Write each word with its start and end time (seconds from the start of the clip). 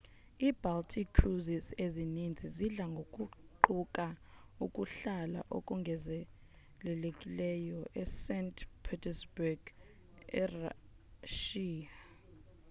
i-baltic 0.49 1.07
cruises 1.17 1.65
ezininzi 1.85 2.45
zidla 2.57 2.85
ngokuquka 2.93 4.05
ukuhlala 4.65 5.39
okongezelelekileyo 5.57 7.79
e-st 8.01 8.57
petersburg 8.83 9.61
erashiya 10.41 11.95